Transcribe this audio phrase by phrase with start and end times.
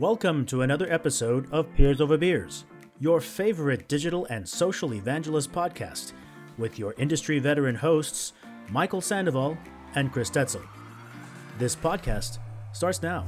[0.00, 2.64] Welcome to another episode of Peers Over Beers,
[2.98, 6.14] your favorite digital and social evangelist podcast,
[6.58, 8.32] with your industry veteran hosts,
[8.70, 9.56] Michael Sandoval
[9.94, 10.66] and Chris Detzel.
[11.58, 12.38] This podcast
[12.72, 13.24] starts now.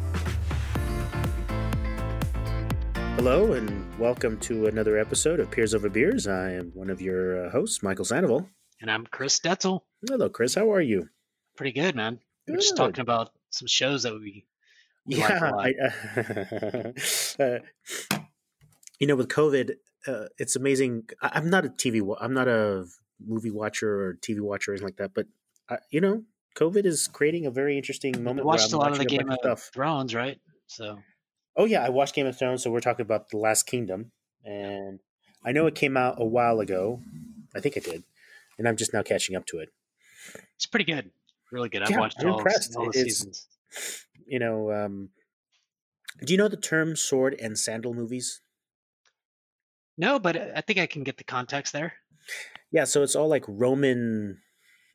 [3.14, 6.26] Hello, and welcome to another episode of Peers Over Beers.
[6.26, 8.48] I am one of your uh, hosts, Michael Sandoval.
[8.80, 9.82] And I'm Chris Detzel.
[10.08, 10.56] Hello, Chris.
[10.56, 11.10] How are you?
[11.56, 12.18] Pretty good, man.
[12.48, 14.46] We're just talking about some shows that we,
[15.06, 15.66] like Yeah, lot.
[15.66, 15.74] I,
[17.40, 18.16] uh, uh,
[18.98, 19.72] you know, with COVID,
[20.06, 21.08] uh, it's amazing.
[21.22, 22.02] I, I'm not a TV.
[22.02, 22.84] wa- I'm not a
[23.24, 25.14] movie watcher or TV watcher or anything like that.
[25.14, 25.26] But
[25.68, 26.22] uh, you know,
[26.56, 28.46] COVID is creating a very interesting moment.
[28.46, 29.70] where watched a lot of the Game of stuff.
[29.74, 30.38] Thrones, right?
[30.66, 30.98] So
[31.56, 34.12] Oh yeah, I watched Game of Thrones, so we're talking about the Last Kingdom,
[34.44, 35.00] and
[35.44, 37.00] I know it came out a while ago.
[37.54, 38.02] I think it did,
[38.58, 39.70] and I'm just now catching up to it.
[40.56, 41.10] it's pretty good.
[41.52, 41.82] Really good.
[41.82, 42.76] I've Yeah, watched I'm all, impressed.
[42.76, 43.46] all the It's- seasons.
[44.26, 45.10] You know, um,
[46.24, 48.40] do you know the term sword and sandal movies?
[49.98, 51.94] No, but I think I can get the context there.
[52.70, 54.40] Yeah, so it's all like Roman,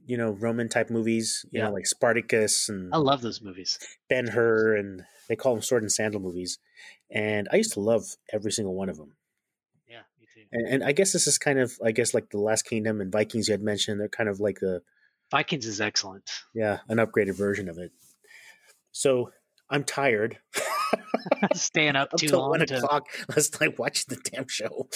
[0.06, 1.46] you know, Roman type movies.
[1.52, 1.68] You Yeah.
[1.68, 3.80] know, like Spartacus and I love those movies.
[4.10, 6.60] Ben Hur, and they call them sword and sandal movies.
[7.10, 9.16] And I used to love every single one of them.
[9.88, 10.44] Yeah, me too.
[10.52, 13.12] And, and I guess this is kind of, I guess, like the Last Kingdom and
[13.12, 14.00] Vikings you had mentioned.
[14.00, 14.82] They're kind of like the,
[15.32, 16.30] Vikings is excellent.
[16.54, 17.92] yeah, an upgraded version of it.
[18.92, 19.32] So
[19.70, 20.38] I'm tired.
[21.54, 24.88] Staying up Up too long one to o'clock last night watching the damn show.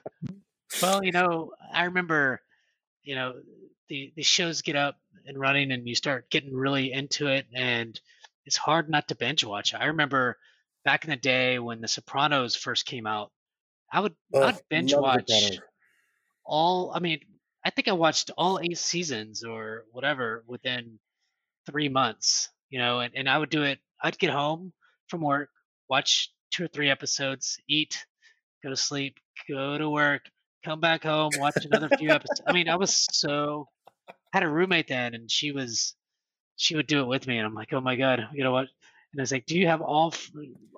[0.82, 2.40] Well, you know, I remember,
[3.02, 3.34] you know,
[3.88, 7.98] the the shows get up and running, and you start getting really into it, and
[8.44, 9.74] it's hard not to binge watch.
[9.74, 10.38] I remember
[10.84, 13.32] back in the day when The Sopranos first came out,
[13.92, 15.30] I would Ugh, I'd binge watch
[16.44, 16.92] all.
[16.94, 17.20] I mean,
[17.64, 20.98] I think I watched all eight seasons or whatever within
[21.66, 22.50] three months.
[22.70, 23.78] You know, and, and I would do it.
[24.02, 24.72] I'd get home
[25.08, 25.50] from work,
[25.88, 28.04] watch two or three episodes, eat,
[28.62, 30.22] go to sleep, go to work,
[30.64, 32.42] come back home, watch another few episodes.
[32.46, 33.68] I mean, I was so
[34.08, 35.94] I had a roommate then, and she was
[36.56, 38.68] she would do it with me, and I'm like, oh my god, you know what?
[39.12, 40.30] And I was like, do you have off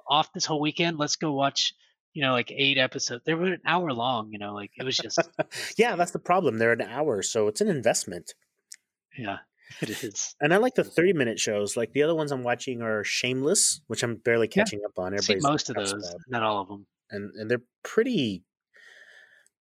[0.09, 0.99] off this whole weekend?
[0.99, 1.75] Let's go watch.
[2.15, 3.23] You know, like eight episodes.
[3.25, 4.33] They were an hour long.
[4.33, 5.19] You know, like it was just
[5.79, 6.59] yeah, that's the problem.
[6.59, 8.35] They're an hour, so it's an investment.
[9.17, 9.39] yeah,
[9.81, 10.35] it is.
[10.41, 11.77] And I like the 30 minute shows.
[11.77, 14.63] Like the other ones I'm watching are Shameless, which I'm barely Yeah.
[14.63, 15.15] catching up on.
[15.15, 16.21] Everybody's most of those, about.
[16.29, 16.87] not all of them.
[17.11, 18.45] And, and they're pretty,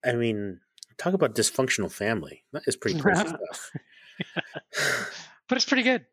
[0.06, 0.60] I mean,
[0.98, 2.44] talk about dysfunctional family.
[2.54, 3.72] That is pretty crazy stuff.
[5.50, 6.06] But it's pretty good.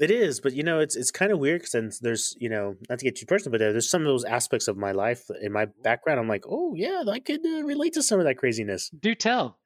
[0.00, 2.98] It is, but you know, it's it's kind of weird because there's, you know, not
[3.00, 5.66] to get too personal, but there's some of those aspects of my life in my
[5.82, 6.18] background.
[6.18, 8.88] I'm like, oh, yeah, I could uh, relate to some of that craziness.
[8.98, 9.58] Do tell.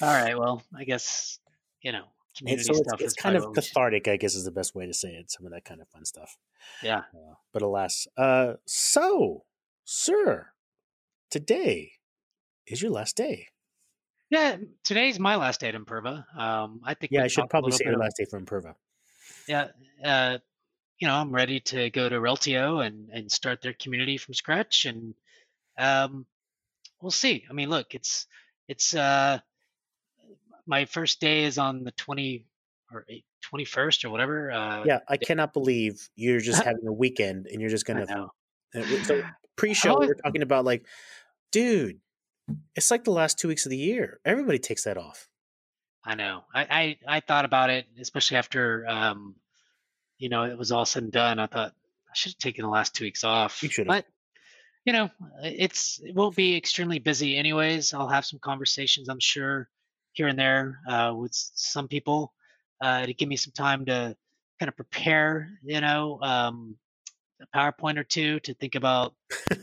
[0.00, 0.38] All right.
[0.38, 1.38] Well, I guess
[1.82, 2.04] you know
[2.36, 4.86] community so it's, stuff it's is kind of cathartic, I guess, is the best way
[4.86, 5.30] to say it.
[5.30, 6.36] Some of that kind of fun stuff.
[6.82, 6.98] yeah.
[7.14, 9.44] Uh, but alas, uh, so,
[9.84, 10.48] sir,
[11.30, 11.92] today
[12.66, 13.48] is your last day.
[14.30, 14.56] Yeah.
[14.82, 16.24] Today's my last day at Imperva.
[16.36, 18.74] Um, I think Yeah, I should probably say your last day for Imperva.
[19.46, 19.68] Yeah.
[20.02, 20.38] Uh,
[20.98, 24.86] you know, I'm ready to go to Reltio and and start their community from scratch,
[24.86, 25.14] and
[25.76, 26.24] um,
[27.00, 27.44] we'll see.
[27.50, 28.26] I mean, look, it's
[28.68, 29.40] it's uh,
[30.66, 32.46] my first day is on the 20
[32.92, 33.06] or
[33.52, 34.50] 21st or whatever.
[34.50, 38.06] Uh, Yeah, I cannot believe you're just having a weekend and you're just gonna.
[38.06, 38.30] know.
[38.74, 39.22] uh, So
[39.56, 40.86] pre-show, we we're talking about like,
[41.52, 42.00] dude,
[42.74, 44.20] it's like the last two weeks of the year.
[44.24, 45.28] Everybody takes that off.
[46.04, 46.44] I know.
[46.54, 49.36] I, I, I thought about it, especially after um,
[50.18, 51.38] you know, it was all said and done.
[51.38, 51.72] I thought
[52.08, 53.62] I should have taken the last two weeks off.
[53.62, 53.88] You should've.
[53.88, 54.06] But
[54.84, 55.10] you know,
[55.42, 57.94] it's it won't be extremely busy anyways.
[57.94, 59.68] I'll have some conversations, I'm sure,
[60.14, 62.32] here and there uh, with some people
[62.80, 64.16] uh, to give me some time to
[64.58, 65.58] kind of prepare.
[65.62, 66.76] You know, um,
[67.42, 69.14] a PowerPoint or two to think about.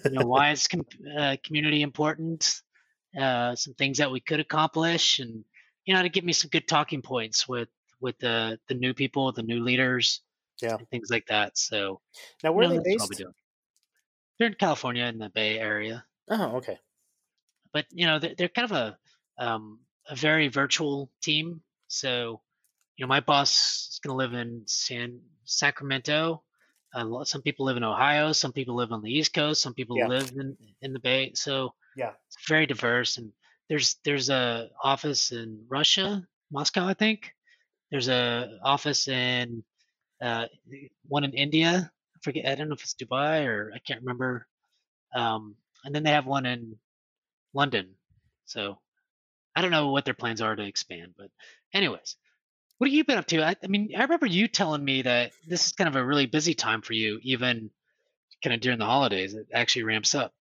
[0.04, 0.86] You know, why is com-
[1.18, 2.62] uh, community important?
[3.20, 5.44] Uh, some things that we could accomplish, and
[5.86, 7.70] you know, to give me some good talking points with
[8.00, 10.22] with the the new people, the new leaders,
[10.62, 10.78] Yeah.
[10.92, 11.58] things like that.
[11.58, 12.02] So
[12.44, 13.20] Now, where you know, are they that's what I'll be based?
[13.24, 13.34] doing.
[14.40, 16.80] They're in California in the Bay Area, Oh, okay.
[17.74, 18.98] but you know, they're, they're kind of a
[19.38, 21.62] um, a very virtual team.
[21.88, 22.42] So,
[22.98, 26.44] you know, my boss is going to live in San Sacramento.
[26.96, 28.34] Lot, some people live in Ohio.
[28.34, 29.62] Some people live on the East Coast.
[29.62, 30.08] Some people Yeah.
[30.08, 31.32] live in in the Bay.
[31.34, 32.14] So Yeah.
[32.28, 33.18] it's very diverse.
[33.18, 33.32] And
[33.70, 37.34] there's there's a office in Russia, Moscow, I think.
[37.92, 39.64] There's a office in
[40.22, 40.48] uh,
[41.08, 41.92] one in India.
[42.16, 42.46] I forget.
[42.46, 44.48] I don't know if it's Dubai or I can't remember.
[45.16, 46.78] Um, and then they have one in
[47.54, 47.96] London.
[48.46, 48.80] So
[49.56, 51.28] I don't know what their plans are to expand, but
[51.74, 52.16] anyways,
[52.78, 53.44] what have you been up to?
[53.44, 56.26] I, I, mean, I remember you telling me that this is kind of a really
[56.26, 57.70] busy time for you, even
[58.44, 59.34] kind of during the holidays.
[59.34, 60.34] It actually ramps up.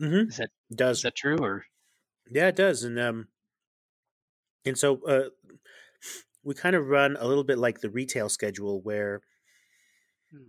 [0.00, 0.28] Mm-hmm.
[0.28, 1.64] Is that does is that true or?
[2.30, 3.28] Yeah, it does, and um,
[4.64, 5.28] and so uh,
[6.42, 9.20] we kind of run a little bit like the retail schedule, where
[10.32, 10.48] hmm.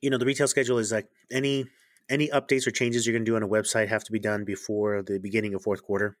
[0.00, 1.66] you know the retail schedule is like any
[2.12, 4.44] any updates or changes you're going to do on a website have to be done
[4.44, 6.16] before the beginning of fourth quarter,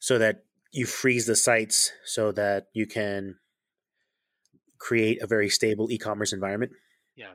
[0.00, 3.36] so that you freeze the sites so that you can
[4.78, 6.72] create a very stable e-commerce environment.
[7.16, 7.34] Yeah.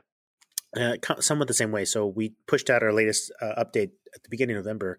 [0.76, 1.84] Uh, somewhat the same way.
[1.84, 4.98] So we pushed out our latest uh, update at the beginning of November,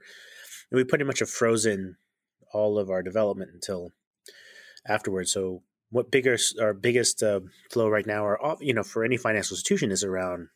[0.70, 1.98] and we pretty much have frozen
[2.54, 3.92] all of our development until
[4.88, 5.32] afterwards.
[5.32, 7.42] So what bigger our biggest uh,
[7.72, 10.50] flow right now are you know for any financial institution is around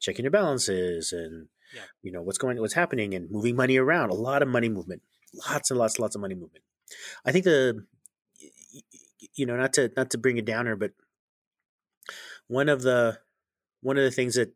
[0.00, 1.82] checking your balances and yeah.
[2.02, 4.10] you know what's going what's happening and moving money around.
[4.10, 5.02] A lot of money movement,
[5.48, 6.64] lots and lots and lots of money movement.
[7.24, 7.84] I think the
[9.34, 10.92] you know not to not to bring it downer, but
[12.46, 13.18] one of the
[13.80, 14.54] one of the things that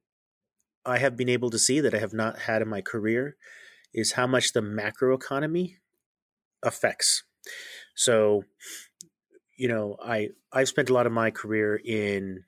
[0.84, 3.36] I have been able to see that I have not had in my career
[3.92, 5.78] is how much the macro economy
[6.62, 7.24] affects.
[7.94, 8.44] So,
[9.56, 12.44] you know, I I've spent a lot of my career in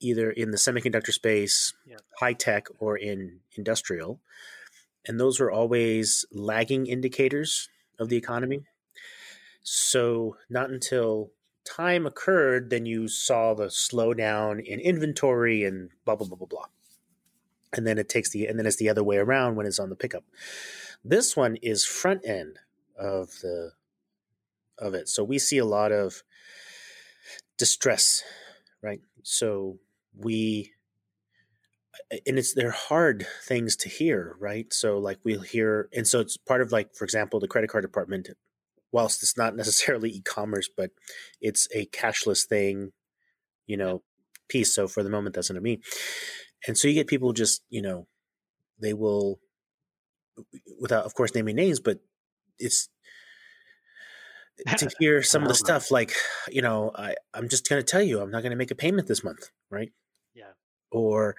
[0.00, 1.96] either in the semiconductor space, yeah.
[2.18, 4.20] high tech, or in industrial,
[5.06, 8.64] and those were always lagging indicators of the economy.
[9.62, 11.30] So, not until
[11.64, 16.66] time occurred, then you saw the slowdown in inventory and blah blah blah blah blah.
[17.72, 19.90] And then it takes the and then it's the other way around when it's on
[19.90, 20.24] the pickup.
[21.04, 22.58] This one is front end
[22.98, 23.72] of the
[24.78, 25.08] of it.
[25.08, 26.22] So we see a lot of
[27.56, 28.22] distress,
[28.82, 29.00] right?
[29.22, 29.78] So
[30.16, 30.72] we
[32.10, 34.72] and it's they're hard things to hear, right?
[34.72, 37.82] So like we'll hear and so it's part of like for example the credit card
[37.82, 38.28] department
[38.92, 40.90] whilst it's not necessarily e-commerce, but
[41.40, 42.92] it's a cashless thing,
[43.66, 44.02] you know,
[44.48, 44.74] piece.
[44.74, 45.82] So for the moment, that's I mean.
[46.66, 48.06] And so you get people just, you know,
[48.80, 49.38] they will,
[50.80, 52.00] without of course naming names, but
[52.58, 52.88] it's
[54.78, 56.12] to hear some of the stuff like,
[56.48, 58.74] you know, I, I'm just going to tell you, I'm not going to make a
[58.76, 59.92] payment this month, right?
[60.90, 61.36] Or,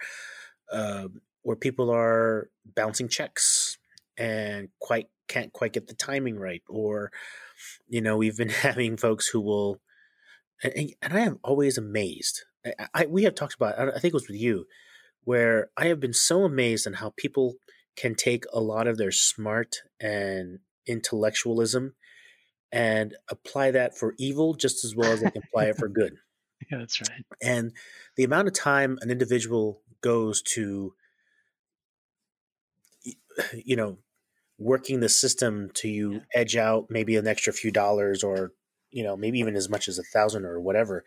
[0.71, 1.07] uh,
[1.43, 3.77] where people are bouncing checks
[4.17, 7.11] and quite can't quite get the timing right or
[7.87, 9.79] you know we've been having folks who will
[10.61, 14.13] and, and i am always amazed I, I, we have talked about i think it
[14.13, 14.65] was with you
[15.23, 17.55] where i have been so amazed on how people
[17.95, 21.95] can take a lot of their smart and intellectualism
[22.71, 26.15] and apply that for evil just as well as they can apply it for good
[26.71, 27.71] yeah that's right and
[28.15, 30.93] the amount of time an individual goes to
[33.65, 33.97] you know
[34.59, 36.19] working the system to you yeah.
[36.33, 38.53] edge out maybe an extra few dollars or
[38.89, 41.03] you know maybe even as much as a thousand or whatever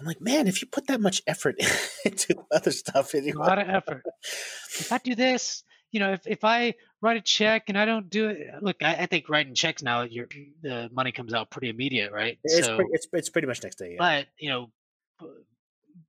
[0.00, 1.56] i'm like man if you put that much effort
[2.04, 3.32] into other stuff anyway.
[3.32, 4.02] a lot of effort
[4.80, 8.08] if i do this you know if, if i write a check and i don't
[8.08, 10.26] do it uh, look i, I think writing checks now your
[10.62, 13.76] the money comes out pretty immediate right it's, so, pretty, it's, it's pretty much next
[13.76, 13.96] day yeah.
[13.98, 14.70] but you know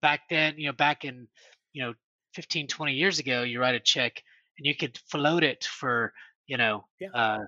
[0.02, 1.28] back then you know back in
[1.74, 1.94] you know
[2.34, 4.24] 15 20 years ago you write a check
[4.58, 6.14] and you could float it for
[6.50, 7.10] you know, yeah.
[7.14, 7.46] uh,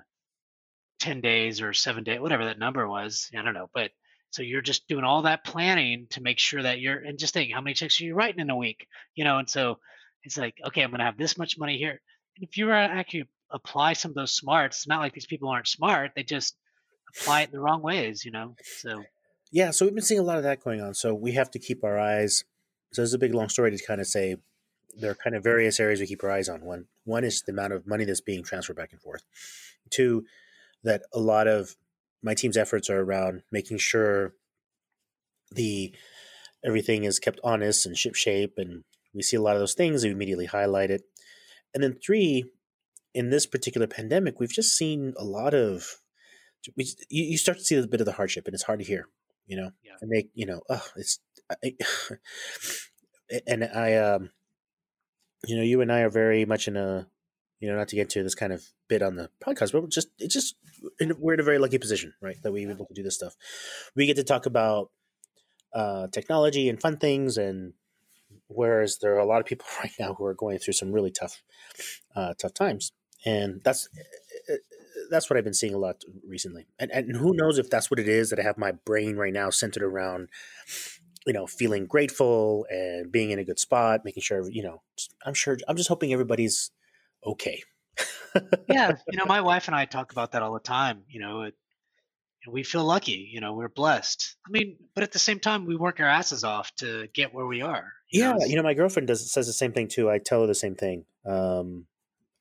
[0.99, 3.29] 10 days or seven days, whatever that number was.
[3.37, 3.69] I don't know.
[3.73, 3.91] But
[4.29, 7.51] so you're just doing all that planning to make sure that you're, and just think
[7.51, 9.39] how many checks are you writing in a week, you know?
[9.39, 9.79] And so
[10.23, 11.99] it's like, okay, I'm going to have this much money here.
[12.37, 15.49] And if you were actually apply some of those smarts, it's not like these people
[15.49, 16.11] aren't smart.
[16.15, 16.55] They just
[17.09, 18.55] apply it the wrong ways, you know?
[18.77, 19.03] So,
[19.51, 19.71] yeah.
[19.71, 20.93] So we've been seeing a lot of that going on.
[20.93, 22.43] So we have to keep our eyes.
[22.93, 24.35] So it's a big long story to kind of say
[24.97, 26.65] there are kind of various areas we keep our eyes on.
[26.65, 29.23] One, one is the amount of money that's being transferred back and forth.
[29.89, 30.25] Two,
[30.83, 31.75] that a lot of
[32.23, 34.33] my team's efforts are around making sure
[35.51, 35.93] the
[36.63, 40.03] everything is kept honest and ship shape, and we see a lot of those things.
[40.03, 41.03] We immediately highlight it.
[41.73, 42.45] And then three,
[43.13, 45.97] in this particular pandemic, we've just seen a lot of
[46.77, 49.07] we, you start to see a bit of the hardship, and it's hard to hear,
[49.47, 49.93] you know, yeah.
[50.01, 51.19] and make you know, oh, it's,
[51.49, 51.73] I,
[53.47, 54.31] and I um
[55.45, 57.07] you know, you and I are very much in a,
[57.59, 60.09] you know, not to get to this kind of bit on the podcast, but just
[60.19, 60.55] it's just
[61.17, 62.37] we're in a very lucky position, right?
[62.43, 63.35] That we're able to do this stuff.
[63.95, 64.91] We get to talk about
[65.73, 67.73] uh, technology and fun things, and
[68.47, 71.11] whereas there are a lot of people right now who are going through some really
[71.11, 71.41] tough,
[72.15, 72.91] uh, tough times,
[73.25, 73.89] and that's
[75.11, 76.65] that's what I've been seeing a lot recently.
[76.79, 79.33] And, and who knows if that's what it is that I have my brain right
[79.33, 80.29] now centered around
[81.25, 84.81] you know, feeling grateful and being in a good spot, making sure, you know,
[85.25, 86.71] I'm sure, I'm just hoping everybody's
[87.25, 87.61] okay.
[88.67, 88.93] yeah.
[89.11, 91.03] You know, my wife and I talk about that all the time.
[91.09, 91.53] You know, it,
[92.49, 94.35] we feel lucky, you know, we're blessed.
[94.47, 97.45] I mean, but at the same time, we work our asses off to get where
[97.45, 97.91] we are.
[98.09, 98.45] You yeah, know?
[98.45, 100.09] you know, my girlfriend does says the same thing too.
[100.09, 101.85] I tell her the same thing um,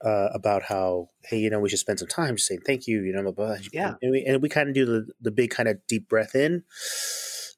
[0.04, 3.02] uh, about how, hey, you know, we should spend some time just saying thank you.
[3.02, 3.56] You know, blah, blah.
[3.72, 6.34] yeah, and we, and we kind of do the the big kind of deep breath
[6.34, 6.64] in,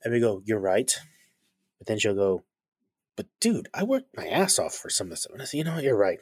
[0.04, 0.92] and we go, "You're right,"
[1.78, 2.44] but then she'll go,
[3.16, 5.64] "But dude, I worked my ass off for some of this." And I say, "You
[5.64, 5.84] know, what?
[5.84, 6.18] you're right."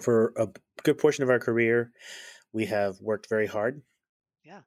[0.00, 0.48] For a
[0.82, 1.92] good portion of our career,
[2.52, 3.82] we have worked very hard
[4.44, 4.60] yeah,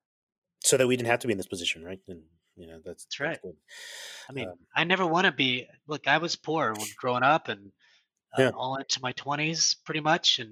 [0.60, 2.00] so that we didn't have to be in this position, right?
[2.08, 2.22] And
[2.56, 3.40] you know that's that's right.
[3.44, 3.56] That's
[4.30, 5.68] I mean, um, I never want to be.
[5.88, 7.72] Look, I was poor when growing up, and
[8.38, 8.52] yeah.
[8.56, 10.52] all into my twenties, pretty much, and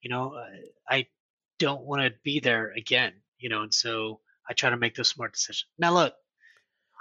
[0.00, 0.46] you know, uh,
[0.88, 1.06] I
[1.58, 3.12] don't want to be there again.
[3.38, 5.66] You know, and so I try to make those smart decisions.
[5.78, 6.14] Now, look,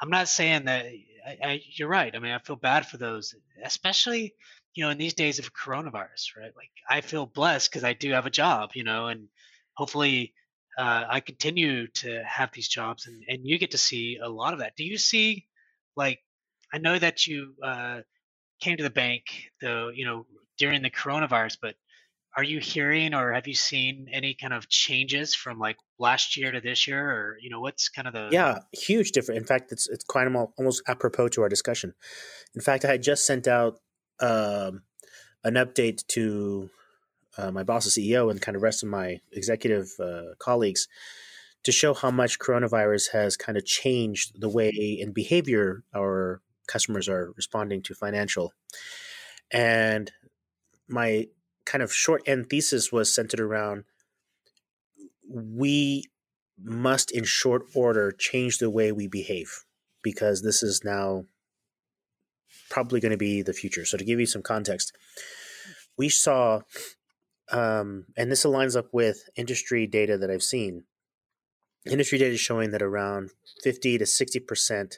[0.02, 0.86] I'm not saying that.
[1.26, 2.16] I, I, you're right.
[2.16, 4.36] I mean, I feel bad for those, especially
[4.76, 6.52] you know in these days of coronavirus, right?
[6.56, 9.28] Like I feel blessed because I do have a job, you know, and
[9.74, 10.34] hopefully
[10.78, 14.54] uh, I continue to have these jobs, and and you get to see a lot
[14.54, 14.76] of that.
[14.76, 15.48] Do you see,
[15.96, 16.20] like,
[16.74, 18.02] I know that you uh,
[18.60, 19.24] came to the bank,
[19.62, 20.26] though, you know,
[20.58, 21.76] during the coronavirus, but
[22.38, 26.52] are you hearing or have you seen any kind of changes from like last year
[26.52, 29.40] to this year, or you know, what's kind of the yeah, huge difference.
[29.40, 31.94] In fact, it's it's quite almost apropos to our discussion.
[32.54, 33.80] In fact, I had just sent out
[34.20, 34.84] um,
[35.44, 36.70] an update to
[37.38, 40.88] uh, my boss, the CEO, and kind of rest of my executive uh, colleagues
[41.64, 47.08] to show how much coronavirus has kind of changed the way and behavior our customers
[47.08, 48.54] are responding to financial.
[49.52, 50.12] And
[50.88, 51.28] my
[51.66, 53.86] kind of short end thesis was centered around
[55.28, 56.04] we
[56.62, 59.66] must, in short order, change the way we behave
[60.04, 61.26] because this is now
[62.70, 63.86] probably going to be the future.
[63.86, 64.96] So, to give you some context,
[65.98, 66.62] we saw
[67.52, 70.84] um, and this aligns up with industry data that I've seen.
[71.86, 73.30] Industry data showing that around
[73.64, 74.98] 50 to 60%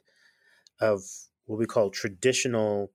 [0.80, 1.02] of
[1.48, 2.92] what we call traditional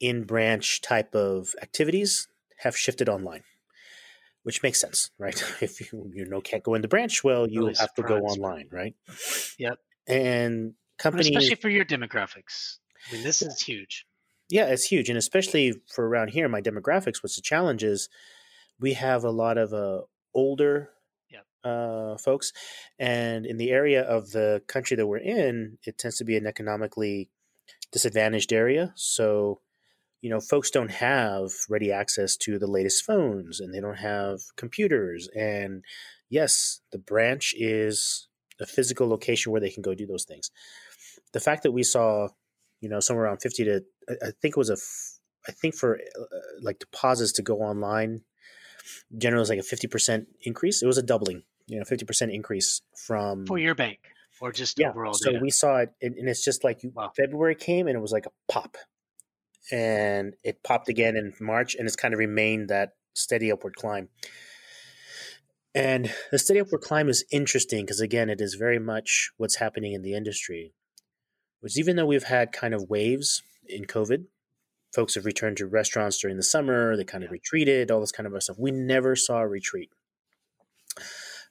[0.00, 3.42] in branch type of activities have shifted online,
[4.42, 5.42] which makes sense, right?
[5.62, 8.18] If you, you know can't go in the branch, well, you really have to go
[8.18, 8.94] online, right?
[9.58, 9.78] Yep.
[10.08, 12.78] And companies, especially for your demographics.
[13.08, 14.06] I mean, this is huge.
[14.48, 17.22] Yeah, it's huge, and especially for around here, my demographics.
[17.22, 18.08] What's the challenge is
[18.80, 20.02] we have a lot of uh,
[20.34, 20.90] older
[21.68, 22.52] uh, folks,
[22.98, 26.46] and in the area of the country that we're in, it tends to be an
[26.46, 27.30] economically
[27.92, 28.92] disadvantaged area.
[28.96, 29.60] So,
[30.20, 34.40] you know, folks don't have ready access to the latest phones, and they don't have
[34.56, 35.28] computers.
[35.36, 35.84] And
[36.28, 38.28] yes, the branch is
[38.60, 40.50] a physical location where they can go do those things.
[41.32, 42.28] The fact that we saw
[42.80, 44.76] you know, somewhere around 50 to, I think it was a,
[45.48, 48.22] I think for uh, like deposits to go online,
[49.16, 50.82] generally was like a 50% increase.
[50.82, 53.46] It was a doubling, you know, 50% increase from.
[53.46, 54.00] For your bank
[54.40, 55.42] or just yeah, overall So data?
[55.42, 57.12] we saw it, and it's just like wow.
[57.16, 58.76] February came and it was like a pop.
[59.70, 64.08] And it popped again in March, and it's kind of remained that steady upward climb.
[65.74, 69.92] And the steady upward climb is interesting because, again, it is very much what's happening
[69.92, 70.72] in the industry
[71.60, 74.24] which even though we've had kind of waves in COVID,
[74.94, 78.26] folks have returned to restaurants during the summer, they kind of retreated, all this kind
[78.26, 78.56] of stuff.
[78.58, 79.90] We never saw a retreat.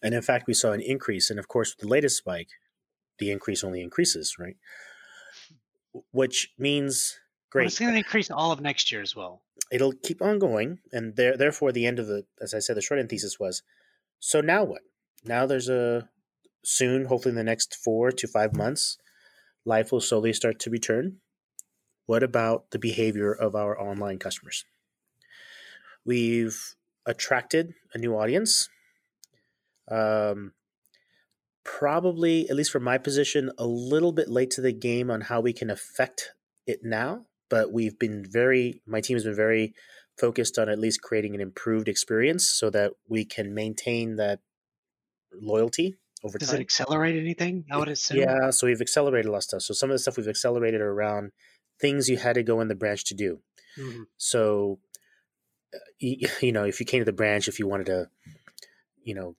[0.02, 1.30] And in fact, we saw an increase.
[1.30, 2.50] And of course, with the latest spike,
[3.20, 4.58] the increase only increases, right?
[6.12, 7.64] Which means great.
[7.64, 9.42] Well, it's going to increase all of next year as well.
[9.72, 10.80] It'll keep on going.
[10.92, 13.64] And there, therefore, the end of the, as I said, the short end thesis was
[14.20, 14.82] so now what?
[15.26, 16.10] Now there's a
[16.64, 18.98] soon, hopefully in the next four to five months,
[19.66, 21.18] life will slowly start to return.
[22.06, 24.66] What about the behavior of our online customers?
[26.06, 26.76] We've
[27.06, 28.70] attracted a new audience.
[29.90, 30.54] Um,
[31.64, 35.42] probably, at least from my position, a little bit late to the game on how
[35.42, 36.32] we can affect
[36.66, 37.26] it now.
[37.50, 39.74] But we've been very, my team has been very
[40.20, 44.40] focused on at least creating an improved experience so that we can maintain that
[45.34, 46.56] loyalty over Does time.
[46.56, 47.66] Does it accelerate anything?
[47.72, 48.18] I would assume.
[48.18, 49.62] Yeah, so we've accelerated a lot of stuff.
[49.62, 51.32] So some of the stuff we've accelerated around
[51.80, 53.40] things you had to go in the branch to do.
[53.78, 54.04] Mm-hmm.
[54.18, 54.80] So,
[56.00, 58.10] you, you know, if you came to the branch, if you wanted to,
[59.04, 59.36] you know,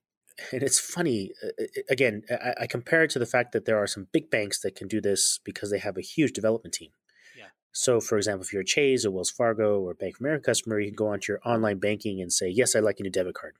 [0.53, 3.87] and it's funny uh, again I, I, compare it to the fact that there are
[3.87, 6.91] some big banks that can do this because they have a huge development team
[7.37, 7.47] yeah.
[7.73, 10.79] so for example if you're a chase or wells fargo or bank of america customer
[10.79, 13.35] you can go onto your online banking and say yes i'd like a new debit
[13.35, 13.55] card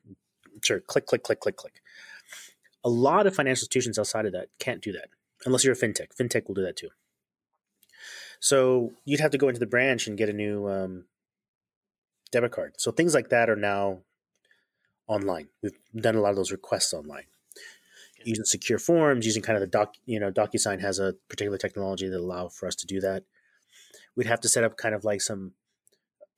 [0.63, 1.83] sure click click click click click
[2.85, 5.09] a lot of financial institutions outside of that can't do that
[5.45, 6.09] unless you're a fintech.
[6.19, 6.89] Fintech will do that too.
[8.41, 11.05] So you'd have to go into the branch and get a new um,
[12.31, 12.75] debit card.
[12.79, 13.99] So things like that are now
[15.09, 15.49] online.
[15.63, 17.25] We've done a lot of those requests online.
[18.25, 22.09] using secure forms, using kind of the doc, you know, DocuSign has a particular technology
[22.09, 23.25] that allow for us to do that.
[24.17, 25.53] We'd have to set up kind of like some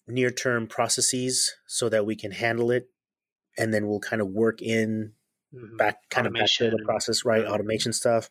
[0.06, 2.90] near term processes so that we can handle it,
[3.58, 5.12] and then we'll kind of work in
[5.54, 5.76] mm-hmm.
[5.76, 6.66] back kind automation.
[6.66, 7.44] of back to the process, right?
[7.44, 8.28] Automation stuff.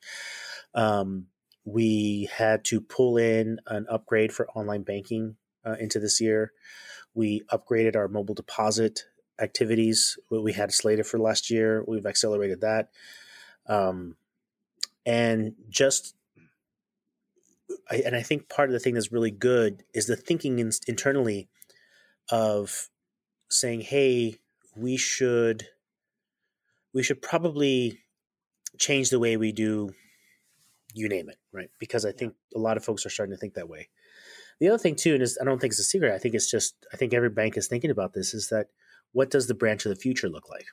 [0.74, 1.27] Um,
[1.65, 6.51] we had to pull in an upgrade for online banking uh, into this year.
[7.13, 9.03] We upgraded our mobile deposit
[9.41, 11.84] activities what we had slated for last year.
[11.88, 12.89] We've accelerated that.
[13.67, 14.15] Um,
[15.05, 16.15] and just,
[17.89, 20.72] I, and I think part of the thing that's really good is the thinking in,
[20.88, 21.48] internally
[22.31, 22.89] of
[23.50, 24.38] saying, hey,
[24.75, 25.67] we should,
[26.93, 28.00] we should probably
[28.77, 29.93] change the way we do
[30.93, 31.69] you name it, right?
[31.79, 33.89] Because I think a lot of folks are starting to think that way.
[34.60, 36.13] The other thing too, and is I don't think it's a secret.
[36.13, 38.34] I think it's just I think every bank is thinking about this.
[38.34, 38.67] Is that
[39.12, 40.66] what does the branch of the future look like?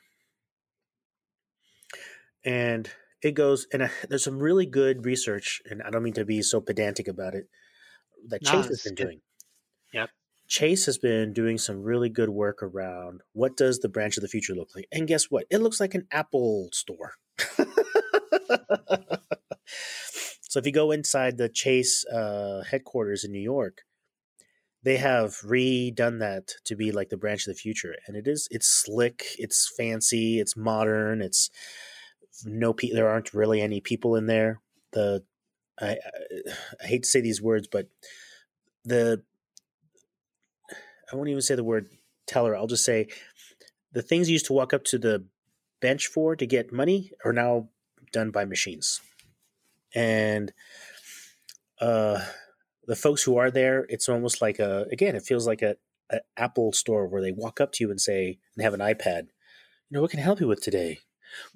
[2.44, 2.88] And
[3.22, 6.42] it goes, and I, there's some really good research, and I don't mean to be
[6.42, 7.48] so pedantic about it,
[8.28, 9.04] that no, Chase has been good.
[9.04, 9.20] doing.
[9.92, 10.10] Yep.
[10.48, 14.28] Chase has been doing some really good work around what does the branch of the
[14.28, 14.86] future look like?
[14.92, 15.46] And guess what?
[15.50, 17.14] It looks like an Apple store.
[20.40, 23.82] so if you go inside the Chase uh, headquarters in New York,
[24.86, 28.46] they have redone that to be like the branch of the future and it is
[28.52, 31.50] it's slick it's fancy it's modern it's
[32.44, 34.60] no pe- there aren't really any people in there.
[34.92, 35.24] The
[35.80, 35.96] I,
[36.82, 37.88] I, hate to say these words but
[38.84, 39.22] the
[41.12, 41.88] i won't even say the word
[42.26, 43.08] teller i'll just say
[43.92, 45.24] the things you used to walk up to the
[45.80, 47.68] bench for to get money are now
[48.12, 49.00] done by machines.
[49.94, 50.52] And
[51.80, 52.24] uh
[52.86, 55.76] the folks who are there, it's almost like a again, it feels like a,
[56.10, 59.28] a, Apple store where they walk up to you and say and have an iPad,
[59.90, 61.00] you know, what can I help you with today?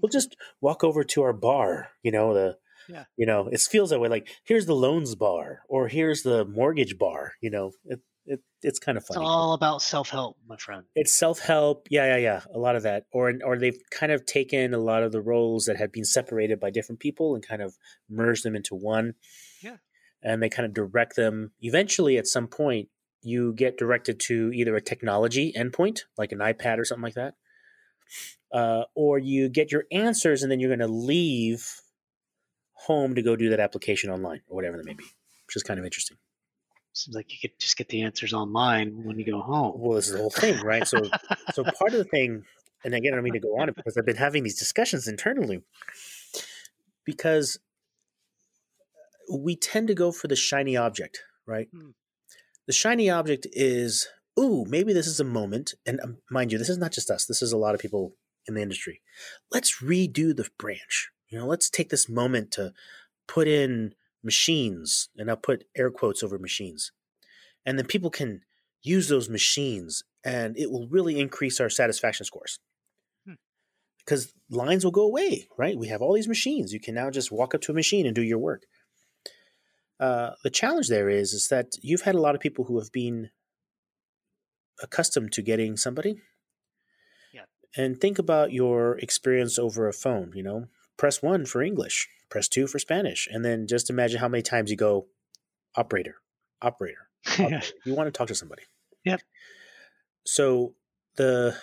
[0.00, 0.16] We'll mm-hmm.
[0.16, 2.58] just walk over to our bar, you know, the
[2.88, 3.04] yeah.
[3.16, 4.08] you know, it feels that way.
[4.08, 7.72] Like here's the loans bar or here's the mortgage bar, you know.
[7.84, 9.20] It, it it's kind of funny.
[9.20, 10.84] It's all about self help, my friend.
[10.94, 11.86] It's self help.
[11.90, 12.40] Yeah, yeah, yeah.
[12.54, 15.64] A lot of that, or or they've kind of taken a lot of the roles
[15.64, 17.76] that had been separated by different people and kind of
[18.08, 19.14] merged them into one.
[19.62, 19.76] Yeah
[20.22, 21.52] and they kind of direct them.
[21.60, 22.88] Eventually, at some point,
[23.22, 27.34] you get directed to either a technology endpoint, like an iPad or something like that,
[28.52, 31.80] uh, or you get your answers and then you're going to leave
[32.72, 35.04] home to go do that application online or whatever that may be,
[35.46, 36.16] which is kind of interesting.
[36.92, 39.74] Seems like you could just get the answers online when you go home.
[39.76, 40.86] Well, this is the whole thing, right?
[40.86, 40.98] So,
[41.52, 42.42] so part of the thing,
[42.84, 45.06] and again, I don't mean to go on it because I've been having these discussions
[45.06, 45.62] internally
[47.04, 47.60] because
[49.38, 51.68] we tend to go for the shiny object, right?
[51.72, 51.90] Hmm.
[52.66, 55.74] The shiny object is, ooh, maybe this is a moment.
[55.86, 58.14] And um, mind you, this is not just us, this is a lot of people
[58.46, 59.02] in the industry.
[59.50, 61.10] Let's redo the branch.
[61.28, 62.72] You know, let's take this moment to
[63.28, 66.92] put in machines, and I'll put air quotes over machines.
[67.64, 68.42] And then people can
[68.82, 72.58] use those machines, and it will really increase our satisfaction scores
[73.26, 73.34] hmm.
[73.98, 75.78] because lines will go away, right?
[75.78, 76.72] We have all these machines.
[76.72, 78.64] You can now just walk up to a machine and do your work.
[80.00, 82.90] Uh, the challenge there is is that you've had a lot of people who have
[82.90, 83.28] been
[84.82, 86.16] accustomed to getting somebody.
[87.34, 87.42] Yeah.
[87.76, 92.48] And think about your experience over a phone, you know, press 1 for English, press
[92.48, 95.06] 2 for Spanish, and then just imagine how many times you go
[95.76, 96.16] operator,
[96.62, 97.08] operator.
[97.26, 97.50] operator.
[97.56, 97.60] yeah.
[97.84, 98.62] You want to talk to somebody.
[99.04, 99.20] Yep.
[100.24, 100.74] So
[101.16, 101.56] the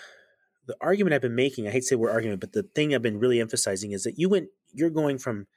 [0.68, 3.02] the argument I've been making, I hate to say we're arguing, but the thing I've
[3.02, 5.48] been really emphasizing is that you went you're going from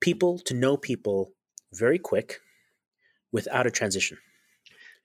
[0.00, 1.32] people to know people
[1.74, 2.40] very quick
[3.32, 4.18] without a transition.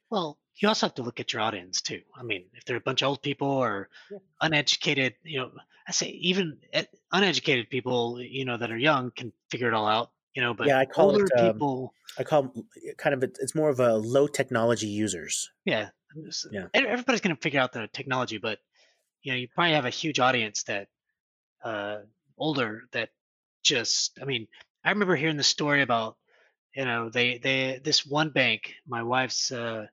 [0.10, 2.02] Well, you also have to look at your audience too.
[2.18, 4.18] I mean, if they're a bunch of old people or yeah.
[4.42, 5.52] uneducated, you know,
[5.88, 6.58] I say even
[7.12, 10.68] uneducated people, you know, that are young can figure it all out, you know, but
[10.68, 11.94] yeah, I call older it, um, people.
[12.18, 12.54] I call
[12.98, 15.50] kind of, it's more of a low technology users.
[15.66, 15.90] Yeah.
[16.52, 16.68] Yeah.
[16.74, 18.60] Everybody's going to figure out the technology, but,
[19.22, 20.88] you know, you probably have a huge audience that,
[21.64, 22.00] uh,
[22.38, 23.10] older that
[23.64, 24.48] just, I mean,
[24.84, 26.18] I remember hearing the story about
[26.76, 29.86] you know they they this one bank my wife's uh,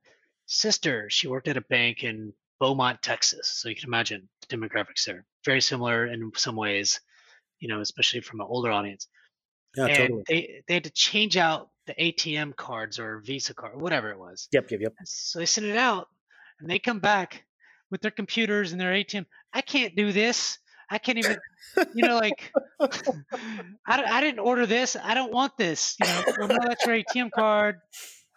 [0.46, 5.04] sister she worked at a bank in beaumont texas so you can imagine the demographics
[5.04, 5.24] there.
[5.44, 7.00] Very similar in some ways
[7.58, 9.08] you know especially from an older audience.
[9.76, 10.24] Yeah, and totally.
[10.28, 14.48] they they had to change out the atm cards or visa card whatever it was.
[14.52, 14.94] Yep yep yep.
[15.04, 16.08] So they send it out
[16.60, 17.44] and they come back
[17.90, 20.58] with their computers and their atm i can't do this
[20.90, 21.37] I can't even,
[21.94, 24.96] you know, like, I, I didn't order this.
[25.03, 25.96] I don't want this.
[26.01, 27.81] You know, well, no, that's your ATM card.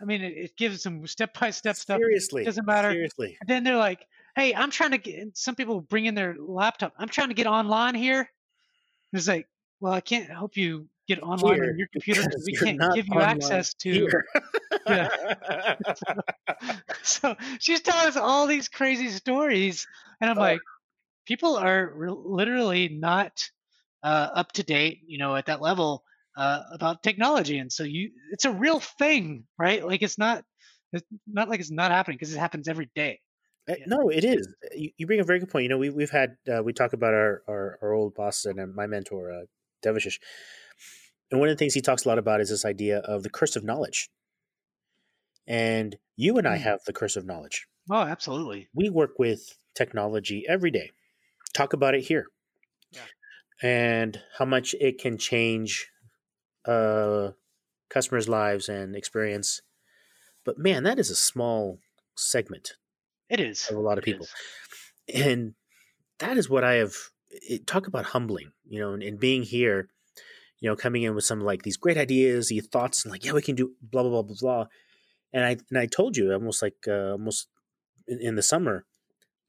[0.02, 2.00] I mean, it, it gives them step by step stuff.
[2.00, 2.92] Seriously, it doesn't matter.
[2.92, 3.38] Seriously.
[3.42, 6.94] And then they're like, "Hey, I'm trying to get." Some people bring in their laptop.
[6.98, 8.20] I'm trying to get online here.
[8.20, 9.48] And It's like,
[9.80, 13.08] well, I can't help you get online Here, on your computer because we can't give
[13.08, 14.08] you access to.
[14.88, 15.10] Yeah.
[17.04, 19.86] So she's telling us all these crazy stories,
[20.22, 20.42] and I'm Oh.
[20.42, 20.60] like,
[21.30, 23.42] people are re- literally not
[24.04, 26.04] uh, up to date, you know, at that level
[26.38, 29.86] uh, about technology, and so you, it's a real thing, right?
[29.86, 30.44] Like it's not,
[30.94, 33.22] it's not like it's not happening because it happens every day.
[33.70, 33.86] Uh, Yeah.
[33.88, 34.54] No, it is.
[34.76, 35.64] You, you bring a very good point.
[35.64, 38.74] You know, we we've had uh, we talk about our, our our old boss and
[38.76, 39.46] my mentor, uh,
[39.86, 40.20] Devashish,
[41.32, 43.30] and one of the things he talks a lot about is this idea of the
[43.30, 44.10] curse of knowledge.
[45.48, 46.64] And you and I Mm.
[46.64, 47.68] have the curse of knowledge.
[47.90, 48.70] Oh, absolutely.
[48.74, 50.92] We work with technology every day.
[51.54, 52.28] Talk about it here,
[52.92, 53.06] Yeah.
[53.62, 55.90] and how much it can change
[56.66, 57.32] uh,
[57.90, 59.62] customers' lives and experience.
[60.46, 61.80] But man, that is a small
[62.16, 62.74] segment
[63.30, 63.68] It is.
[63.70, 64.28] of a lot of people.
[65.14, 65.56] and
[66.20, 66.94] that is what I have.
[67.30, 69.90] It, talk about humbling, you know, and, and being here,
[70.60, 73.34] you know, coming in with some like these great ideas, these thoughts, and like, yeah,
[73.34, 74.66] we can do blah blah blah blah blah.
[75.34, 77.48] And I and I told you almost like uh, almost
[78.08, 78.86] in, in the summer,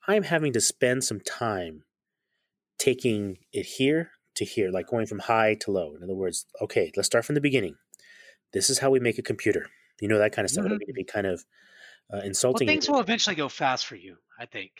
[0.06, 1.84] I'm having to spend some time
[2.80, 5.94] taking it here to here, like going from high to low.
[5.94, 7.76] In other words, okay, let's start from the beginning.
[8.52, 9.68] This is how we make a computer.
[10.00, 10.64] You know that kind of stuff.
[10.64, 10.80] I don't Mhm.
[10.80, 11.40] mean to be kind of
[12.12, 12.66] uh, Well, insulting.
[12.68, 12.96] things anyone.
[12.98, 14.72] will eventually go fast for you, I think.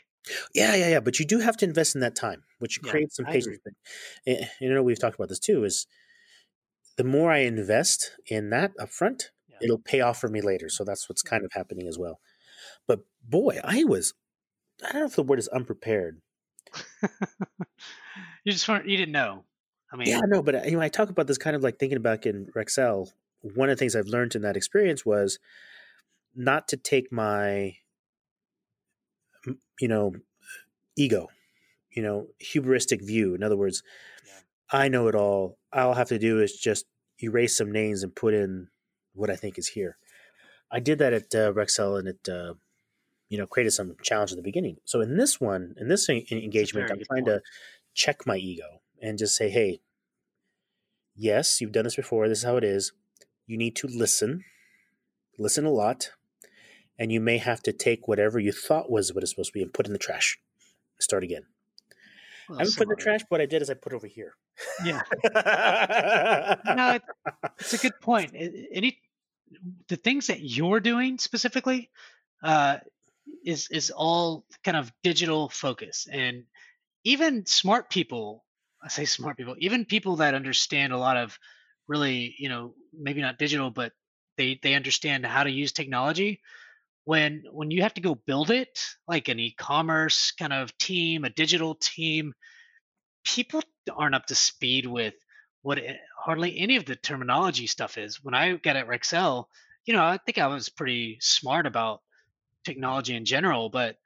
[0.55, 1.01] Yeah, yeah, yeah.
[1.01, 3.59] But you do have to invest in that time, which Yeah, creates some patience.
[3.65, 3.75] agree.
[4.27, 5.65] But eh, you know, we've talked about this too.
[5.65, 5.87] Is
[6.97, 9.59] the more I invest in that upfront, Yeah.
[9.63, 10.69] it'll pay off for me later.
[10.69, 12.21] So that's what's kind of happening as well.
[12.87, 14.15] But boy, I was.
[14.83, 16.21] I don't know if the word is unprepared.
[18.45, 19.45] you just weren't, you didn't know.
[19.93, 21.79] I mean, Yeah, no, but uh, you know, I talk about this kind of like
[21.79, 23.11] thinking back in Rexel.
[23.43, 25.39] One of the things I've learned in that experience was
[26.35, 27.77] not to take my,
[29.81, 30.15] you know,
[30.97, 31.29] ego,
[31.91, 33.35] you know, hubristic view.
[33.35, 33.83] In other words,
[34.27, 34.41] Yeah.
[34.71, 35.59] I know it all.
[35.73, 36.87] All I have to do is just
[37.23, 38.69] erase some names and put in
[39.15, 39.97] what I think is here.
[40.71, 42.55] I did that at uh, Rexel, and it, uh,
[43.31, 44.77] you know, created some challenge at the beginning.
[44.85, 47.27] So in this one, in this engagement, I'm trying point.
[47.27, 47.43] to
[47.95, 49.81] check my ego and just say, hey,
[51.15, 52.29] yes, you've done this before.
[52.29, 52.93] This is how it is.
[53.47, 54.45] You need to listen,
[55.39, 56.11] listen a lot,
[56.99, 59.63] and you may have to take whatever you thought was what it's supposed to be
[59.63, 60.37] and put in the trash.
[60.99, 61.45] Start again.
[62.49, 63.21] well, I haven't put in the trash.
[63.29, 64.35] What I did is I put it over here.
[64.85, 65.03] Yeah.
[66.67, 66.99] No,
[67.59, 68.35] it's a good point.
[68.35, 69.01] Any
[69.89, 71.91] the things that you're doing specifically
[72.43, 72.79] uh,
[73.45, 76.45] is is all kind of digital focus, and
[77.05, 78.45] even smart people.
[78.83, 81.39] I say smart people, even people that understand a lot of
[81.87, 83.93] really, you know, maybe not digital, but
[84.37, 86.41] they they understand how to use technology.
[87.05, 91.31] When when you have to go build it, like an e-commerce kind of team, a
[91.31, 92.33] digital team,
[93.25, 93.63] people
[93.95, 95.15] aren't up to speed with
[95.63, 98.23] what it, hardly any of the terminology stuff is.
[98.23, 99.47] When I got at Rexel,
[99.85, 102.01] you know, I think I was pretty smart about
[102.65, 103.97] technology in general, but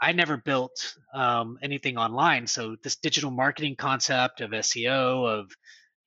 [0.00, 2.46] I never built um, anything online.
[2.46, 5.50] So this digital marketing concept of SEO, of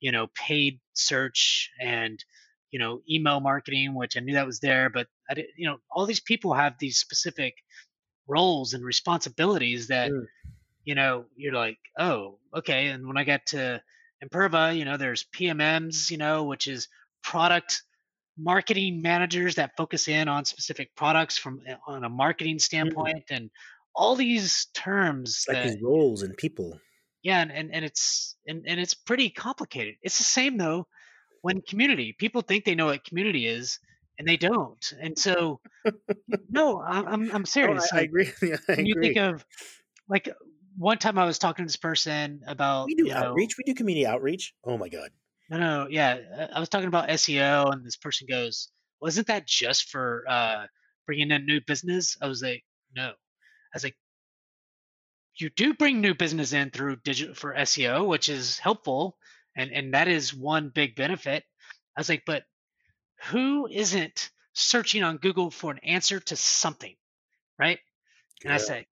[0.00, 2.22] you know, paid search and
[2.70, 5.78] you know, email marketing, which I knew that was there, but I did, you know,
[5.92, 7.54] all these people have these specific
[8.26, 10.26] roles and responsibilities that Mm.
[10.84, 12.88] you know, you're like, oh, okay.
[12.88, 13.80] And when I got to
[14.22, 16.88] Imperva, you know, there's PMMs, you know, which is
[17.22, 17.82] product
[18.38, 23.50] marketing managers that focus in on specific products from eh, on a marketing standpoint, and
[23.94, 26.78] all these terms like that, these roles and people.
[27.22, 29.96] yeah, and, and, and it's and, and it's pretty complicated.
[30.02, 30.86] It's the same though
[31.42, 33.78] when community people think they know what community is
[34.18, 35.60] and they don't, and so
[36.48, 37.92] no, I'm I'm, I'm Oh, serious.
[37.92, 38.30] I, I agree.
[38.42, 39.44] Yeah, I when you think of
[40.08, 40.28] like
[40.76, 43.56] one time I was talking to this person about We do you know outreach.
[43.58, 44.54] We do community outreach.
[44.64, 45.10] Oh my god.
[45.50, 49.46] No no yeah uh, I was talking about SEO and this person goes wasn't that
[49.46, 50.66] just for uh
[51.06, 52.16] bringing in new business?
[52.20, 52.64] I was like
[52.96, 53.08] no.
[53.10, 53.14] I
[53.74, 53.96] was like
[55.36, 59.18] you do bring new business in through digital for SEO which is helpful
[59.56, 61.44] and and that is one big benefit.
[61.96, 62.44] I was like but
[63.26, 66.96] who isn't searching on Google for an answer to something?
[67.58, 67.80] Right?
[68.44, 68.58] And I Yeah.
[68.58, 68.86] say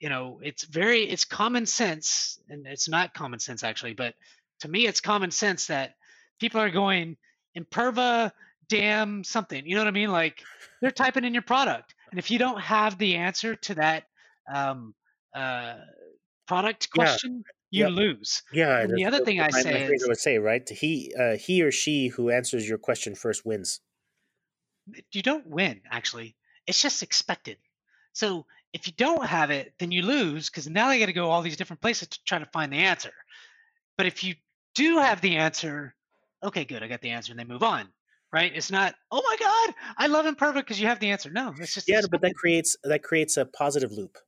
[0.00, 4.14] you know it's very it's common sense and it's not common sense actually but
[4.60, 5.94] to me it's common sense that
[6.38, 7.16] people are going
[7.56, 8.32] imperva
[8.68, 10.42] damn something you know what i mean like
[10.80, 14.04] they're typing in your product and if you don't have the answer to that
[14.52, 14.94] um,
[15.34, 15.76] uh,
[16.46, 17.04] product Yeah.
[17.04, 17.92] question you Yep.
[17.92, 18.86] lose Yeah.
[18.86, 20.68] the other thing i my say I is would say, right?
[20.68, 23.80] He, uh, he or she who answers your question first wins.
[25.12, 27.58] you don't win actually it's just expected
[28.12, 31.30] so if you don't have it then you lose because now they got to go
[31.30, 33.12] all these different places to try to find the answer
[33.96, 34.34] but if you
[34.74, 35.94] do have the answer,
[36.42, 37.88] okay, good, I got the answer, and they move on.
[38.32, 38.52] Right?
[38.54, 41.30] It's not, oh my God, I love Imperva because you have the answer.
[41.30, 44.18] No, it's just yeah, but that creates that creates a positive loop,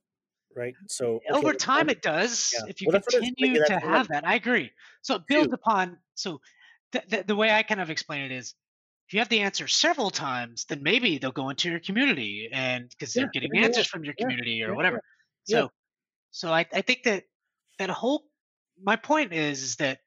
[0.55, 0.75] right?
[0.87, 2.53] So okay, over time it does.
[2.53, 2.65] Yeah.
[2.67, 3.29] If you Well, that's what it is.
[3.29, 4.71] continue to have that, I agree.
[5.03, 5.99] So it builds upon.
[6.15, 6.41] So
[6.91, 8.55] th- th- the way I kind of explain it is,
[9.07, 12.89] if you have the answer several times, then maybe they'll go into your community and
[12.89, 15.01] because they're Yeah, getting yeah, answers from your community or whatever.
[15.45, 15.71] So
[16.31, 17.23] so I, I think that
[17.79, 18.25] that whole
[18.81, 19.99] my point is, is that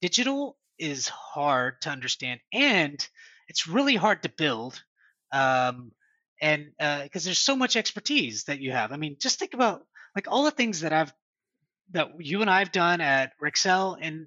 [0.00, 3.08] digital is hard to understand and
[3.48, 4.82] it's really hard to build
[5.32, 5.92] um,
[6.40, 6.70] and
[7.02, 9.82] because there's so much expertise that you have i mean just think about
[10.14, 11.12] like all the things that i've
[11.92, 14.26] that you and i've done at rexel and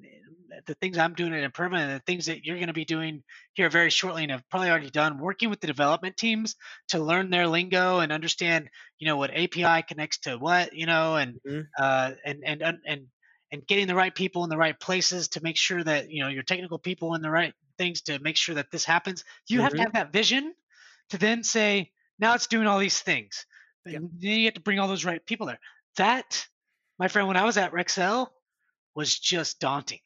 [0.65, 3.23] the things i'm doing at Imperva and the things that you're going to be doing
[3.53, 6.55] here very shortly and have probably already done working with the development teams
[6.89, 11.15] to learn their lingo and understand you know what api connects to what you know
[11.15, 11.67] and Mhm.
[11.79, 13.07] uh, and and and
[13.51, 16.29] and getting the right people in the right places to make sure that you know
[16.29, 19.23] your technical people in the right things to make sure that this happens.
[19.47, 19.83] You have to Mhm.
[19.83, 20.53] have that vision
[21.09, 23.45] to then say, now it's doing all these things.
[23.85, 25.59] And then you have to bring all those right people there.
[25.97, 26.47] That,
[26.99, 28.29] my friend, when I was at Rexel,
[28.95, 29.99] was just daunting.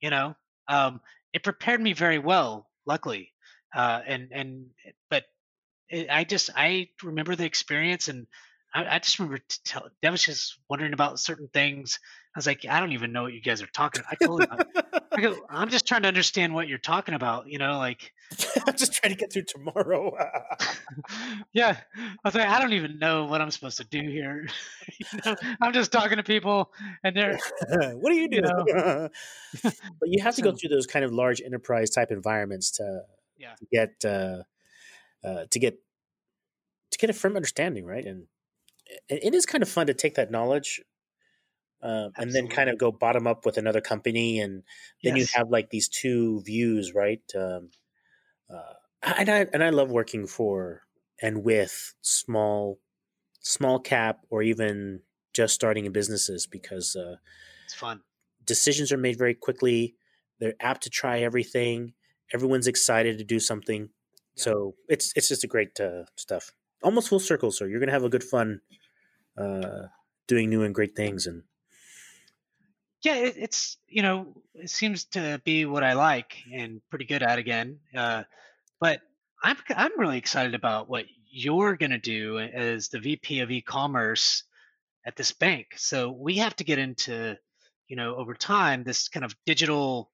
[0.00, 0.36] You know,
[0.68, 1.00] um,
[1.32, 3.32] it prepared me very well, luckily.
[3.74, 4.66] Uh, and and
[5.08, 5.24] but
[5.88, 8.26] it, I just I remember the experience, and
[8.74, 11.98] I, I just remember tell, Dev was just wondering about certain things.
[12.34, 14.02] I was like, I don't even know what you guys are talking.
[14.10, 14.46] I totally,
[15.12, 17.46] I go, I'm just trying to understand what you're talking about.
[17.48, 18.12] You know, like,
[18.66, 20.16] I'm just trying to get through tomorrow.
[21.52, 21.76] yeah.
[21.98, 24.48] I was like, I don't even know what I'm supposed to do here.
[24.98, 26.72] you know, I'm just talking to people,
[27.04, 28.36] and they're what do you do?
[28.36, 29.08] You know.
[29.62, 33.02] but you have to go through those kind of large enterprise type environments to,
[33.36, 33.54] Yeah.
[33.54, 34.42] to get uh,
[35.22, 35.78] uh, to get
[36.92, 38.04] to get a firm understanding, right?
[38.06, 38.26] And
[39.08, 40.80] it, it is kind of fun to take that knowledge.
[41.82, 44.62] Um, and then kind of go bottom up with another company, and
[45.02, 45.16] then Yes.
[45.16, 47.22] you have like these two views, right?
[47.34, 47.70] Um,
[48.52, 50.82] uh, and I and I love working for
[51.20, 52.80] and with small,
[53.40, 55.02] small cap or even
[55.34, 57.16] just starting in businesses because uh,
[57.64, 58.02] it's fun.
[58.44, 59.96] decisions are made very quickly.
[60.38, 61.94] They're apt to try everything.
[62.32, 63.90] Everyone's excited to do something.
[64.36, 64.44] Yeah.
[64.44, 66.52] So it's it's just a great uh, stuff.
[66.82, 67.50] Almost full circle.
[67.50, 68.60] So you're gonna have a good fun
[69.36, 69.86] uh,
[70.26, 71.26] doing new and great things.
[71.26, 71.42] And
[73.02, 77.22] yeah, it, it's you know, it seems to be what I like and pretty good
[77.22, 77.78] at again.
[77.94, 78.24] Uh,
[78.80, 79.00] but
[79.42, 84.44] I'm I'm really excited about what you're to do as the VP of e-commerce
[85.06, 85.68] at this bank.
[85.76, 87.36] So we have to get into,
[87.88, 90.10] you know, over time this kind of digital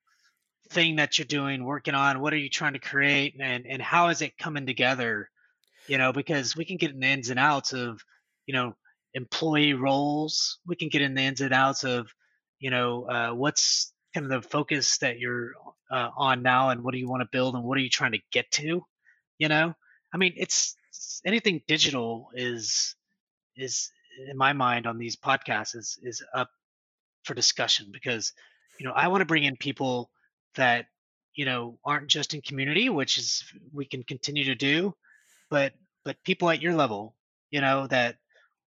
[0.71, 2.21] thing that you're doing, working on.
[2.21, 5.31] What are you trying to create, and and how is it coming together?
[5.89, 8.01] You know, because we can get in the ins and outs of,
[8.47, 8.75] you know,
[9.15, 10.59] employee roles.
[10.67, 12.13] We can get in the ins and outs of,
[12.59, 15.53] you know, uh, what's kind of the focus that you're
[15.91, 18.13] uh, on now, and what do you want to build, and what are you trying
[18.13, 18.85] to get to?
[19.39, 19.75] You know,
[20.13, 20.77] I mean, it's
[21.25, 22.95] anything digital is
[23.57, 23.91] is
[24.29, 26.51] in my mind on these podcasts is is up
[27.25, 28.33] for discussion because
[28.79, 30.11] you know I want to bring in people
[30.57, 30.87] that
[31.35, 34.95] you know aren't just in community, which is we can continue to do,
[35.51, 37.17] but but people at your level,
[37.51, 38.19] you know that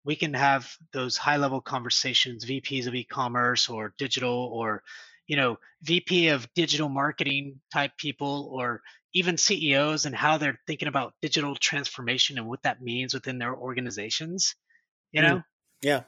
[0.06, 4.84] we can have those high level conversations, VPs of e-commerce or digital or
[5.28, 8.82] you know VP of digital marketing type people or
[9.14, 13.56] even CEOs and how they're thinking about digital transformation and what that means within their
[13.56, 14.56] organizations.
[15.14, 15.24] You Mm.
[15.24, 15.44] know,
[15.82, 16.04] yeah,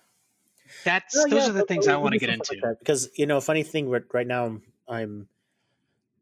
[0.86, 2.72] that's Well, those yeah, are the things I want to get stuff like into.
[2.80, 5.30] because you know, funny thing right, right now I'm,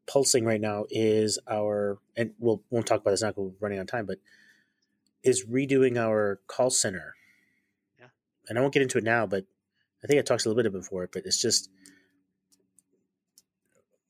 [0.08, 3.80] pulsing right now is our and we'll won't talk about this now 'cause we're running
[3.80, 4.20] on time, but
[5.24, 7.16] is redoing our call center.
[8.00, 8.08] Yeah.
[8.50, 9.46] and I won't get into it now, but
[10.04, 11.04] I think I talked a little bit before.
[11.04, 11.70] it, But it's just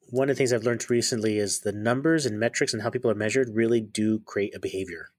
[0.10, 3.10] one of the things I've learned recently is the numbers and metrics and how people
[3.10, 5.12] are measured really do create a behavior.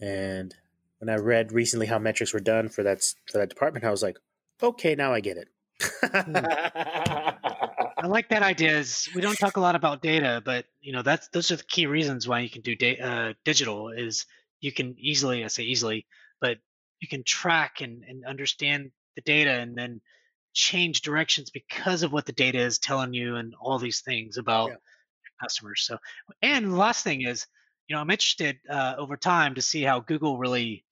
[0.00, 0.54] And
[0.98, 4.02] when I read recently how metrics were done for that for that department, I was
[4.02, 4.18] like,
[4.62, 5.48] okay, now I get it.
[8.02, 8.78] I like that idea.
[8.78, 11.64] Is we don't talk a lot about data, but you know that's those are the
[11.64, 13.90] key reasons why you can do da- uh, digital.
[13.90, 14.26] Is
[14.60, 16.06] you can easily, I say easily,
[16.40, 16.58] but
[17.00, 20.00] you can track and, and understand the data and then
[20.52, 24.66] change directions because of what the data is telling you and all these things about
[24.66, 24.72] Yeah.
[24.72, 24.80] your
[25.40, 25.82] customers.
[25.82, 25.98] So,
[26.42, 27.46] and the last thing is,
[27.88, 30.84] you know, I'm interested uh, over time to see how Google really,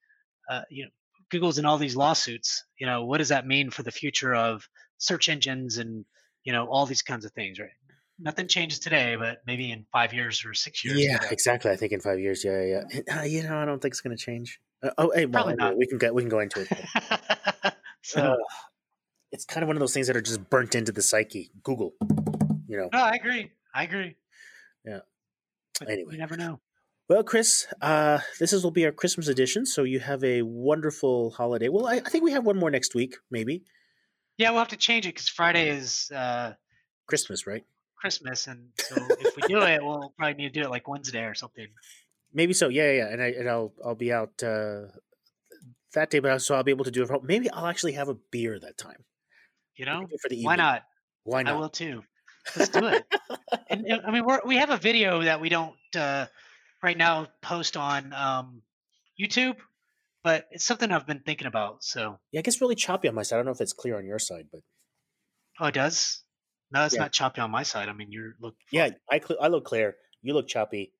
[0.50, 0.90] uh, you know,
[1.30, 2.64] Google's in all these lawsuits.
[2.78, 6.04] You know, what does that mean for the future of search engines and
[6.44, 7.70] you know all these kinds of things, right?
[8.18, 10.98] Nothing changes today, but maybe in five years or six years.
[10.98, 11.28] yeah, know.
[11.30, 11.70] exactly.
[11.70, 13.18] I think in five years, yeah, yeah.
[13.20, 14.60] Uh, you know, I don't think it's going to change.
[14.82, 15.76] Uh, oh, hey, well, anyway, not.
[15.76, 17.74] we can get we can go into it.
[18.02, 18.36] so Uh,
[19.30, 21.50] it's kind of one of those things that are just burnt into the psyche.
[21.62, 21.92] Google.
[22.66, 22.88] you know.
[22.92, 23.52] No, I agree.
[23.74, 24.16] I agree.
[24.84, 25.00] Yeah.
[25.78, 26.12] But Anyway.
[26.12, 26.60] you never know.
[27.08, 31.30] Well, Chris, uh, this is will be our Christmas edition, so you have a wonderful
[31.30, 31.68] holiday.
[31.68, 33.62] Well, I, I think we have one more next week, maybe
[34.36, 36.52] Yeah, we'll have to change it because Friday is uh,
[37.06, 37.64] Christmas, right?
[38.00, 41.24] Christmas, and so if we do it, we'll probably need to do it like Wednesday
[41.24, 41.66] or something.
[42.32, 42.68] Maybe so.
[42.68, 43.08] Yeah, yeah.
[43.08, 44.82] And I and I'll I'll be out uh,
[45.94, 47.06] that day, but so I'll be able to do it.
[47.08, 49.04] from- Maybe I'll actually have a beer that time.
[49.76, 50.46] You know, for the evening.
[50.46, 50.82] why not?
[51.24, 51.54] Why not?
[51.54, 52.02] I will too.
[52.56, 53.04] Let's do it.
[53.70, 56.26] and uh, I mean, we're, we have a video that we don't uh,
[56.82, 58.62] right now post on um,
[59.20, 59.56] YouTube,
[60.24, 61.84] but it's something I've been thinking about.
[61.84, 63.36] So, Yeah, it gets really choppy on my side.
[63.36, 64.60] I don't know if it's clear on your side, but
[65.60, 66.22] oh, it does.
[66.70, 67.02] No, it's Yeah.
[67.02, 67.88] not choppy on my side.
[67.88, 68.90] I mean, you're look yeah.
[69.10, 69.96] I cl- I look clear.
[70.22, 70.92] You look choppy,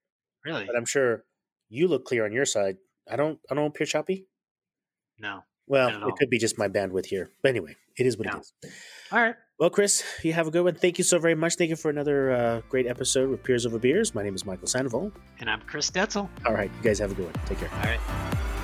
[0.45, 1.25] really but I'm sure
[1.69, 2.77] you look clear on your side.
[3.11, 4.27] I don't I don't appear choppy.
[5.19, 5.43] no.
[5.71, 7.29] Well, it could be just my bandwidth here.
[7.43, 8.37] But anyway, it is what Yeah.
[8.39, 8.53] it is.
[9.13, 9.35] All right.
[9.59, 10.75] Well, Chris, you have a good one.
[10.77, 11.57] Thank you so very much.
[11.57, 14.15] Thank you for another uh, great episode with Peers Over Beers.
[14.15, 15.13] My name is Michael Sandoval.
[15.41, 16.31] And I'm Chris Detzel.
[16.47, 17.35] All right, you guys have a good one.
[17.45, 17.71] Take care.
[17.71, 18.58] All right.